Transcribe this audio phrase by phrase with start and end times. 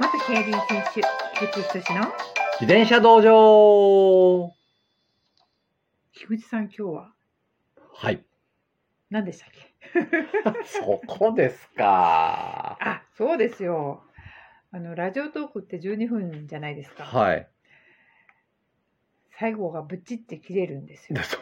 [0.00, 1.02] 元競輪選手、
[1.38, 2.06] 菊池仁の
[2.60, 4.54] 自転車道場
[6.12, 7.12] 菊池さん今日は？
[7.94, 8.24] はい。
[9.10, 9.74] 何でしたっけ？
[10.64, 12.78] そこですか。
[12.80, 14.02] あ、そうですよ。
[14.72, 17.04] あの、ラジオトークって12分じゃないですか。
[17.04, 17.46] はい。
[19.38, 21.20] 最後がブチって切れるんですよ。
[21.22, 21.40] そう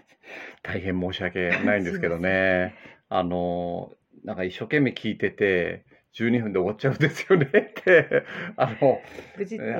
[0.62, 2.74] 大変申し訳ないんですけどね。
[3.08, 3.94] あの、
[4.24, 5.84] なんか一生懸命聞いてて、
[6.18, 8.24] 12分で終わっちゃうんですよねって、
[8.56, 9.00] あの、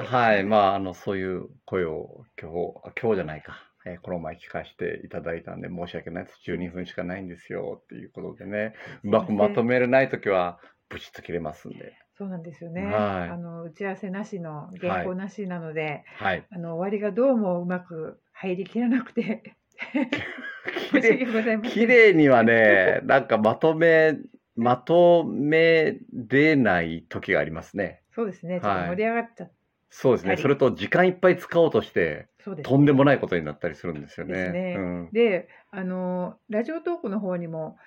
[0.05, 6.41] はい、まあ、あの、そういう声を今日、あ今日じゃないか、えーこの前聞かせていただいたんで、申し訳ないです。
[6.51, 11.97] 12分しかないんですよっていうことでね、うまくまとめれないときは、ブチッと切れますんで。
[12.19, 12.85] そうなんですよね。
[12.85, 13.29] はい。
[13.29, 16.45] あの、打ち合わせなしの、原稿なしなので、はい。
[16.51, 19.55] あの、終わりがどうもうまく入りきらなくて、
[20.91, 24.17] 綺 申し訳麗ございにはね、なんかまとめ、
[24.57, 28.03] まとめれない時がありますね。
[28.15, 28.61] そうですね。
[28.61, 29.53] ちょっと盛り上がっちゃっ
[29.91, 30.31] そうですね。
[30.31, 32.69] はいそれと時間いっぱい使おうとして、そうです。
[32.69, 34.35] とんでもないことになったりするんですよね。
[34.35, 37.79] ですねうんで、あの、ラジオトークの方にも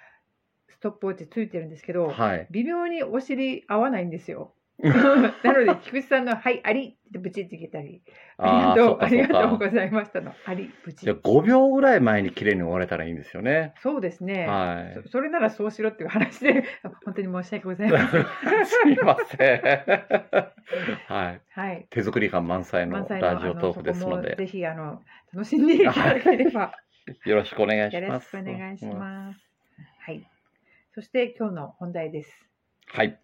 [0.69, 2.47] ストップウォッチついてるんですけど、はい。
[2.51, 4.53] 微妙にお尻合わないんですよ。
[5.43, 8.01] なので、菊池さんの、はい、ありってブチって切ったり、
[8.37, 11.15] ありがとう、ありがとうございましたの、あり、ブチじゃあ。
[11.17, 13.73] 5秒ぐらい前に綺麗に終われたらいいんですよね。
[13.81, 14.47] そうですね。
[14.47, 15.01] はい。
[15.03, 16.63] そそれならそうしろっていう話で、
[17.03, 18.25] 本当に申し訳ございません。
[18.65, 19.61] すいません。
[21.07, 21.41] はい。
[21.49, 21.87] はい。
[21.89, 25.01] 手作り感満載のラジオトークですので、ぜひあの
[25.33, 26.73] 楽しんでいただければ
[27.25, 28.31] よろしくお願いしよろします。
[28.31, 28.85] くお願いしす。
[28.85, 29.39] ます。
[29.99, 30.25] はい。
[30.93, 32.49] そして今日の本題です。
[32.87, 33.19] はい。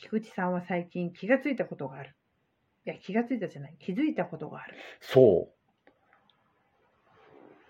[0.00, 2.14] 菊池さんは最近気がついたことがある。
[2.86, 3.76] いや気がついたじゃない。
[3.78, 4.74] 気づいたことがある。
[5.00, 5.54] そう。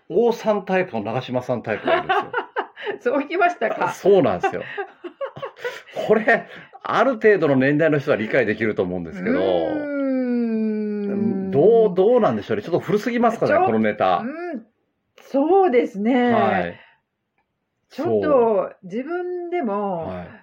[0.09, 3.11] 王さんタイプと長嶋さんタイプがいるんですよ。
[3.19, 3.91] そうきましたか。
[3.91, 4.63] そうなんですよ。
[6.07, 6.47] これ、
[6.83, 9.43] ある程度の年代の人は理解できると思うんですけうど、ー
[11.15, 12.63] んどう、どうなんでしょうね。
[12.63, 14.19] ちょっと古すぎますかね、このネタ。
[14.19, 14.65] うん
[15.23, 16.31] そうですね。
[16.31, 16.79] はい。
[17.89, 20.40] ちょっと自分でも、はい。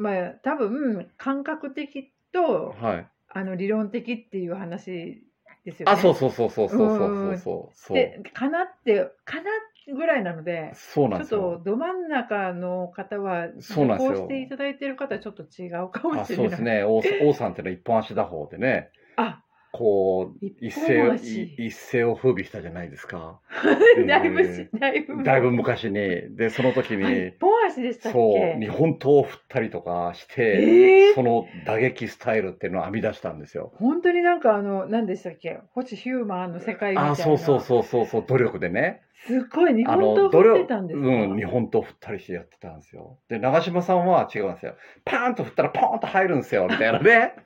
[0.00, 3.06] まあ多分感覚的とはい。
[3.32, 5.22] あの理論的っていう話
[5.64, 5.92] ですよね。
[5.92, 7.76] あ、そうそうそうそうそうそうそうそう。
[7.76, 9.50] そうで、かなって、かな
[9.94, 11.70] ぐらいなので、そうなんちょっと。
[11.70, 16.44] ど真ん中の方は、そうなんですよこうしていただいてる方はちょっと違うかもあしれない。
[16.44, 16.82] そうですね。
[16.82, 21.14] 王王さんってのは一本足打法でね、あ、こう、一一世
[21.56, 23.40] 一世を風靡したじゃないですか。
[24.06, 25.22] だいぶえし、だいぶ。
[25.22, 26.36] だいぶ昔に。
[26.36, 33.72] で、その時あに一、本足でしたっそう、け日本刀を振ったりとかして、ええその打撃スタイルっていうのを編み出したんですよ。
[33.76, 35.58] 本当になんかあの、何でしたっけ？
[35.74, 37.10] 星ヒューマンの世界みたいな。
[37.12, 39.02] あ、そうそうそうそうそう、努力でね。
[39.22, 41.06] すっごい日あ本刀振ってたんですか？
[41.06, 43.18] うん、日本刀振ったりしてやってたんですよ。
[43.28, 44.74] で、長嶋さんは違うんですよ。
[45.04, 47.34] パーンと振ったらポーンと入るんですよ、みたいなね。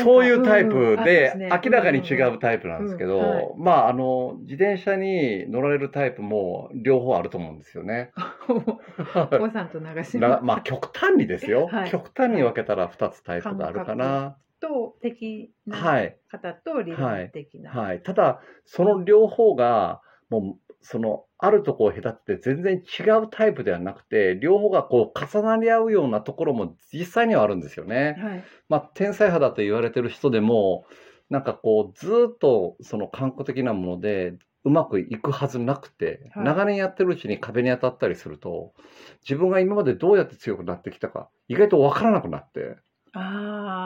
[0.00, 8.12] そういうタイうんプで明らかに違うタイプなんですけど、まあ、あの、自転車に乗られるタイプも両方あると思うんですよね。
[8.48, 11.66] 王さんと長島なまあ、極端にですよ。
[11.72, 14.36] はい極端に分けたら2つタイプがあるかな。
[14.60, 16.16] と的なはい。
[16.30, 17.70] 方と理論的な。
[17.72, 18.02] はい。
[18.02, 20.00] ただ、その両方が、
[20.30, 28.16] もう、その、あるとこを隔てて全然違うタイプではなくて、両方がこう重なり合うようなところも実際にはあるんですよね。
[28.18, 28.44] はい。
[28.68, 30.84] まあ、天才派だと言われてる人でも、
[31.30, 34.34] なんかこう、ずーっとその感覚的なもので、
[34.64, 38.74] うまくいくはずなくて、はい長年やってるうちに壁に当たったりすると、
[39.22, 42.76] 自分が今までどうやって強くなってきたか、意外とわからなくなって。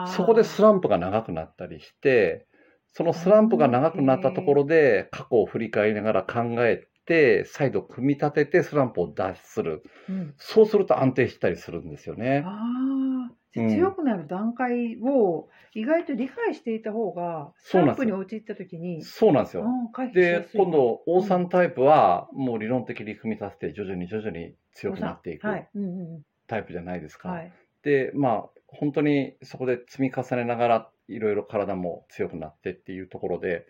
[0.07, 2.47] そこでスランプが長くなったりして、
[2.91, 9.83] そのスランプが長くなったところで、過去を振り返りながら考えて、再度組み立ててスランプを脱出する。
[10.09, 12.43] うん、そうすると安定したりするんですよね。
[13.53, 19.65] 強くなる段階を意外と理解していた方が、スランプに陥った時に、そうなんですよ。
[20.13, 25.47] で、今度、王さんタイプは、もう理論的に組み立てて、徐々に徐々に強くなっていく
[26.47, 27.29] タイプじゃないですか。
[27.29, 27.35] うん。
[27.35, 27.51] はい。
[27.83, 33.65] で、まあ、本当にそこで積み重ねながら、いろいろ体も強くなってっていうところで、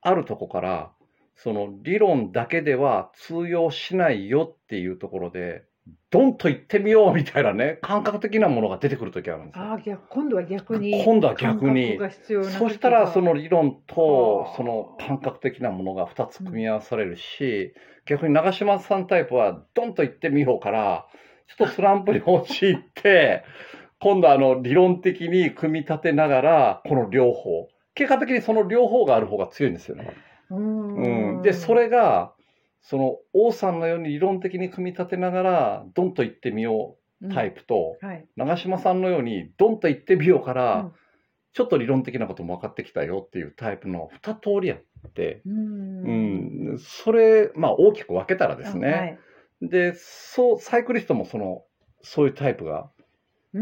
[0.00, 0.92] あるとこから、
[1.34, 5.64] その理論だけでは通用しないよっていうところで、
[6.10, 9.64] ドンと言ってみようみたいなね、感覚的なものが出てくるときあるんですよ。
[9.64, 11.04] ああ、逆、今度は逆に。
[11.04, 11.98] 今度は逆に
[12.58, 17.74] そしたらその理論とはあその感覚的なものが2つ組み合わされるし、
[18.06, 21.06] 逆に長嶋さんタイプはドンと言ってみようから
[21.48, 23.44] ちょっとスランプに陥って
[24.00, 27.68] 今度あの理論的に組み立てながらこの両方。
[27.94, 30.14] 結果的にその両方がある方が強いんですよね。
[30.50, 31.38] うん。
[31.38, 32.32] ん、でそれが
[32.82, 38.26] その王さんのように理論的に組み立てながらドンと言ってみようタイプと、はい。
[38.36, 40.92] 長嶋さんのようにドンと言ってみようから、うん。
[41.54, 45.50] ちょっと理論的なことも分かってきたよっていうタイプの2通りあって、う。
[45.50, 46.74] うん。
[46.74, 49.18] ん、それ、まあ大きく分けたらですね、はい。
[49.62, 51.64] で、そう、サイクリストもその、
[52.02, 52.90] そういうタイプが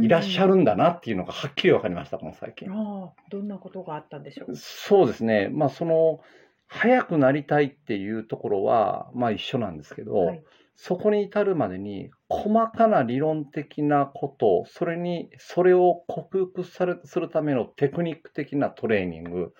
[0.02, 2.69] いらっしゃるんだなっていうのがはっきり分かりました、この最近。
[2.69, 4.56] どんなことがあったんでしょう？
[4.56, 6.20] そうですね、まあその、
[6.67, 10.43] 速くなりたいっていうところは、まあ一緒なんですけど、はい。
[10.76, 19.55] そこに至るまでに細かな理論的なこと、それに、それを克服されするためのテクニック的なトレーニング、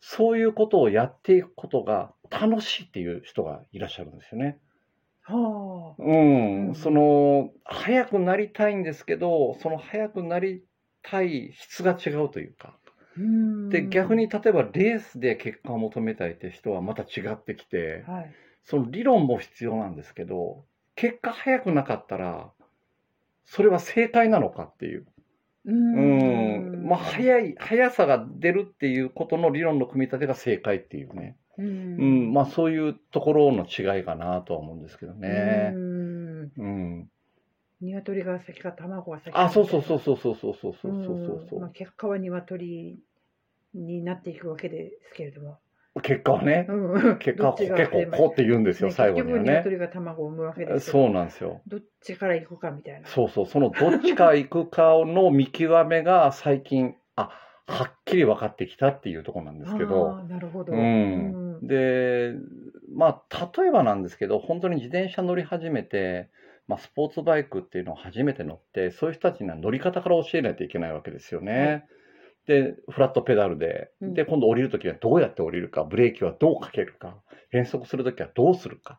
[0.00, 4.58] そういうことをやっていくことが楽しいっていう人がいらっしゃるんですよね。
[5.22, 6.02] はあ。
[6.02, 10.64] うん、うんその、速くなりたいんですけど、その速くなり
[11.02, 12.78] たい質が違うというか。
[13.16, 18.34] うんで、逆に、例えばレースで結果を求めたいって人はまた違ってきて、はい。
[18.64, 20.64] その理論も必要なんですけど、
[20.94, 22.52] 結果早くなかったら、
[23.44, 25.06] それは正解なのかっていう。
[25.64, 26.86] ううん。
[26.86, 31.36] まあ、早い、速さが出るっていうことの理論の組み立てが正解っていうね。
[31.60, 32.32] ううんん。
[32.32, 35.78] まあ、そういうところの違いかなとは思うんですけどねう。
[35.78, 36.52] ん。
[36.56, 37.08] うん。
[37.80, 39.44] 鶏が先か卵が先か。
[39.44, 42.98] あ、そうそうそうそうそうそうそうそううんそうそうまあ、結果は鶏
[43.74, 45.58] になっていくわけですけれども。
[46.02, 49.64] 結果はね、うん結果は結構こうって言うんですよ、ね最後にはね。
[49.78, 51.60] が卵を産むわけですそうなんですよ。
[51.66, 53.08] どっちから行くかみたいな。
[53.08, 57.30] そうそう、そのどっちか行くかの見極めが最近、あ、
[57.66, 60.72] はっきり分かってきたっていうところなんですけあど、ーなるほど。
[60.72, 60.82] うんう
[61.38, 62.34] んで、
[62.94, 66.30] まあ、例えばなんですけど、本当に自転車乗り始めて、
[66.66, 71.84] まあ、スポーツバイクっていうのを初めて乗って、そういう人たちには乗り方から教えないといけないわけですよね。
[72.46, 77.16] で、フラットペダルで、うんで、今度降りるときはどうやって降りるか、ブレーキはどうかけるか、
[77.50, 78.98] 変速するときはどうするか。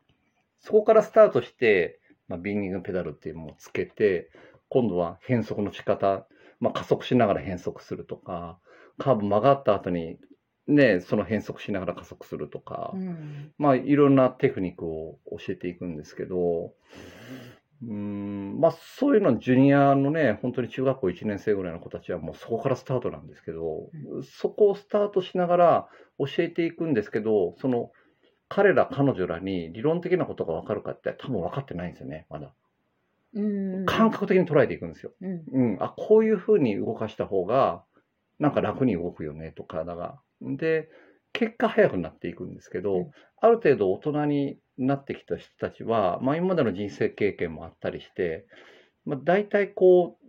[0.59, 4.29] そこからスタートして、まあ、ビンディングペダルっていうのをつけて、
[4.69, 6.27] 今度は変速の仕方、
[6.59, 8.57] まあ、加速しながら変速するとか、
[8.97, 10.17] カーブ曲がった後に、
[10.71, 16.73] ね、その変速しながら加速するとか、うんまあ、いろんなテクニックを教えていくんですけど、
[17.83, 23.89] うーん、まあ、そういうの、ジュニアのね、本当に中学校1年生ぐらいの子たちはもうそこからスタートなんですけど、
[24.23, 25.87] そこをスタートしながら
[26.19, 27.91] 教えていくんですけど、その、
[28.49, 32.53] 彼ら、彼女らに理論的なことが分かるかって多分分かってないんですよね、まだ。
[33.33, 35.13] うん感覚的に捉えていくんですよ。
[35.21, 37.83] うんうん、あ、こういうふうに動かした方が、
[38.39, 40.19] なんか楽に動くよねと、体が。
[40.41, 40.89] で、
[41.33, 43.11] 結果早くなっていくんですけど、うん。
[43.37, 48.45] ある程度大人になってきた人たちは、まあ今までの人生経験もあったりして、
[49.05, 50.21] まあ大体こう、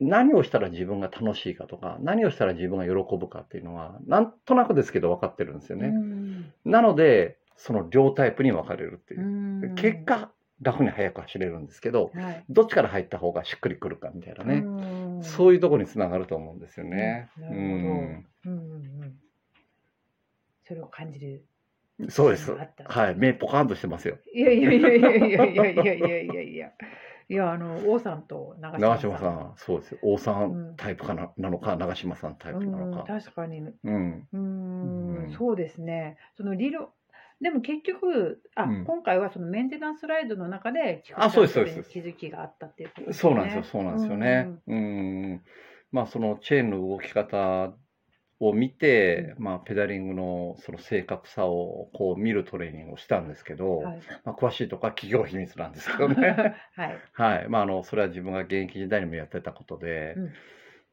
[0.00, 5.88] 何をしたら自分が楽しいかとか、何をしたら自分が喜ぶかっていうのは、なんとなくですけど分かってるんですよね。
[5.88, 6.52] うん。
[6.64, 9.22] なので、その両タイプに分かれるっていう。
[9.22, 9.66] う。
[9.70, 9.74] ん。
[9.74, 10.30] 結果、
[10.62, 12.44] 楽に速く走れるんですけど、はい。
[12.48, 14.62] どっちから入った方がしっくりくるかみたいなね。
[14.64, 15.22] うん。
[15.22, 17.28] そういうところにつながると思うんですよね。
[17.38, 17.52] ううんん。
[17.52, 18.54] うんうんう
[19.06, 19.14] ん
[20.68, 21.44] それを感じる。
[22.06, 22.52] ん、そうです。
[22.84, 24.18] はい、目ポカンとしてますよ。
[24.34, 26.72] いやいやいやいやいやいやいやいやいやいや。
[27.30, 29.30] いや、あの、王さんと長長嶋さん。
[29.30, 29.98] 嶋さん、そうですよ。
[30.02, 33.04] 王さうんんタイプかな,、なのか、長嶋さんタイプなうん、のか。
[33.04, 33.60] 確かに。
[33.60, 34.28] ううん。
[34.32, 36.16] うんそうですね。
[36.36, 36.88] その理論。
[37.40, 44.48] でも結局、あ、うん今回はそのメンテナンスライドの中で、あそうですそうです気づきがあったっていうことそうなんですよ、そうなんですよね。
[44.66, 45.42] うん。
[45.92, 47.72] まあ、そのチェーンの動き方
[48.40, 54.00] を見て、まあ、ペダリングのその正確さをこう見るトレーニングをしたんですけど、うんはい。
[54.24, 56.56] まあ、詳しいとこは企業秘密なんですけどね。
[56.76, 56.98] はい。
[57.12, 57.48] はい。
[57.48, 60.32] まあ、あの、それは自分が現役時代にもやってたことで、うん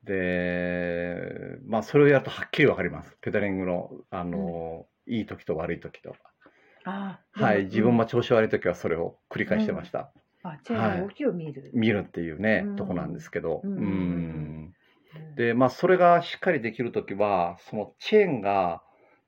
[0.06, 3.18] で、まあ、それをやるとはっきりわかります。
[3.22, 6.16] ペダリングの、あの、いい時と悪い時と。
[6.84, 7.64] あはい。
[7.64, 10.12] 自分も、も調子悪い時はそれを繰り返してました。
[10.44, 11.72] あ、チェーンの動きを見る。
[11.74, 13.62] 見るっていうね、うんとこなんですけど。
[13.64, 14.74] うんうんうん、
[15.36, 18.82] で、まあ、それがしっかりできる時は、そのチェーンが、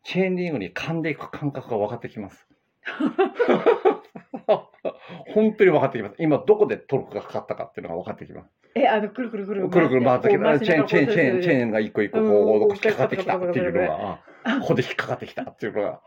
[0.03, 2.47] チェーンリングに噛んでいく感覚が分かってきます。
[5.33, 6.15] 本当に分かってきます。
[6.19, 8.49] 今どこでトルクがかかったかっていうのが分かってきます。
[8.75, 9.69] え、あの、くるくるくる。
[9.69, 10.59] くるくる回ってきた。
[10.59, 11.61] チェーン、チェーン、チェーン、チェン。
[11.63, 16.01] ーンが一個一個こう引っかかってきたっていうのが、あここで引っかかってきたっていうのが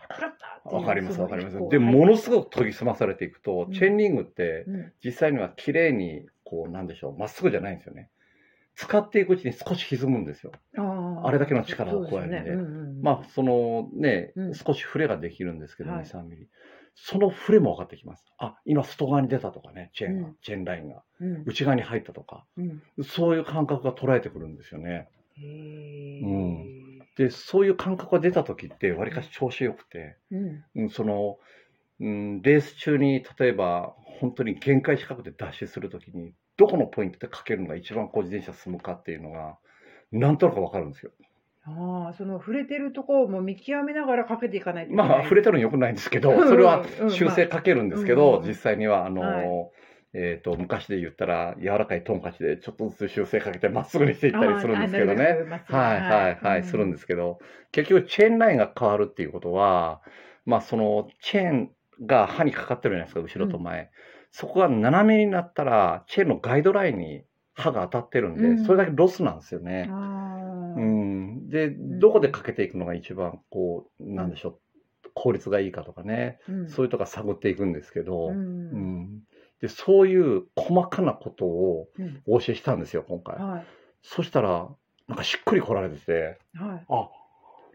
[0.64, 8.08] 分かります、分かりますで、ものすごく研ぎ澄まされていくとう、んチェーンリングってうん実際には綺麗に、こう、なんでしょう、まっすぐじゃないんですよね。
[8.74, 10.52] 使っていくうちに少し歪むんですよ。
[10.76, 11.26] あー。
[11.26, 14.54] あれだけの力を加えるんでそうすねうんうんまあ、そのね、うん。
[14.54, 16.04] 少し触れができるんですけど、はい。
[16.04, 16.48] 2、3ミリ。
[16.94, 18.24] その触れも分かってきます。
[18.38, 20.36] あ、今外側に出たとかね、チェーンが、うん。
[20.42, 21.02] チェーンラインが。
[21.20, 21.42] うん。
[21.46, 22.82] 内側に入ったとか、うん。
[23.04, 25.08] そういう感覚が捉えてくるんですよね。
[25.38, 26.98] うん。
[27.16, 30.64] で、そういう感覚が出た時って、わりかし調子よくて、うん。
[30.74, 31.38] うん、その、
[32.00, 39.56] うん、レース中に、例えば、本当に限界近くでダッシュするときに、どこのポイントでかけるのが一番こう自転車進むかっていうのが、
[40.12, 41.10] なんとなくわかるんですよ。
[41.64, 45.08] ああ、その触れてるところも見極めながらかけていかないといけない。
[45.08, 49.46] まあ、触れてるのよくないんですけど、うんそれはうん修正かけるんですけど、実際には、あの、はい
[50.12, 55.24] えっ、と、昔で言ったら、柔らかいトンカチでちょっとずつ修正かけてまっすぐにしていったりするんですけどね。
[55.66, 57.38] はいはいはい、するんですすけど、
[57.70, 60.02] 結局チェーンラインが変わるっていうことは、
[60.44, 61.70] まあそのチェーン
[62.04, 63.90] が刃にかかってるじゃないですか、後ろと前。
[64.30, 69.88] そこが斜めになったら、チェーンのガイドラインに刃が当たってるんで、うんそれだけロスなんですよね。
[69.90, 71.48] うん。
[71.48, 74.60] で、どこでかけていくのが一番、こう、なんでしょ
[75.04, 79.22] う、効率がいいかとかね、うんそういうとこ探っていくんですけど、ううんん。
[79.60, 83.36] で、そういう細かなことをうんお教えしたんですよ、今回。
[83.36, 83.64] はい
[84.02, 84.66] そしたら、
[85.08, 86.86] なんかしっくり来られてて、はい。
[86.88, 87.10] あ、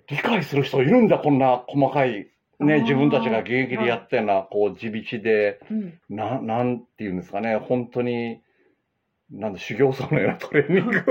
[0.07, 5.99] 理解する人いるんだ、こんな細かい、ね、自分たちが現役でやったような、こう、地道で、うん。
[6.09, 8.41] な、なんていうんですかね、本当に、
[9.31, 11.03] なんだ、修行僧のようなトレーニング、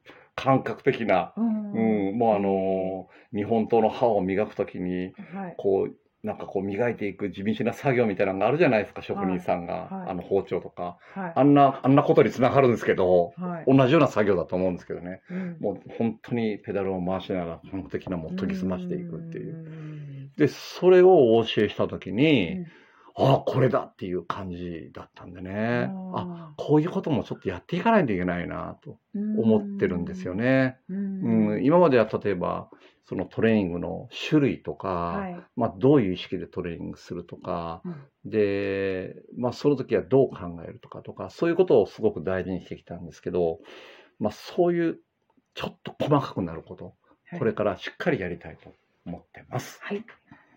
[0.36, 1.72] 感覚的な、うん。
[2.10, 5.54] うん、もうあのー日本刀の刃を磨くときに、はい。
[5.58, 9.94] こう、なんかこう磨いていく地道な作業みたいなのがあるじゃないですか、職人さんが、はい。
[9.98, 10.98] はいあの包丁とか。
[11.14, 11.32] はい。
[11.34, 13.64] あんな、あんなことにつながるんですけど、はい。
[13.66, 15.20] 同じような作業だと思うんですけどね。
[15.30, 15.56] うん。
[15.60, 19.54] もう本当にペダルを回しながら本格的なもう研ぎ澄ましていくっていう。
[19.54, 19.93] ん
[20.36, 22.66] で、それをお教えしたときに、うん。
[23.16, 25.88] ああ、これだっていう感じだったんでね。
[26.14, 28.98] あ、こういうこともちょっとやっていかないといけないなと
[29.38, 30.34] 思ってるんですよ。
[30.34, 30.78] ね。
[30.88, 31.52] うん。
[31.52, 32.68] うん、今までは例えば、
[33.06, 35.36] そのトレーニングの種類とか、はい。
[35.56, 38.30] まあ、どういう意識でトレーニングするとか、うん。
[38.30, 43.60] で、まあ、その時はどう考えるとかとか、そういうことをすごく大事にしてきたんですけど、
[44.18, 44.98] まあ、そういう
[45.54, 46.94] ちょっと細かくなること、
[47.26, 47.38] はい。
[47.38, 48.72] これからしっかりやりたいと
[49.06, 49.78] 思ってます。
[49.82, 50.04] はい。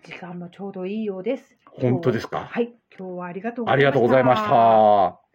[0.03, 1.57] 時間もちょうどいいようです。
[1.65, 2.47] 本当ですか？
[2.49, 2.73] はい。
[2.97, 3.77] 今日はありがとうございました。
[3.77, 5.26] ありがとうございました。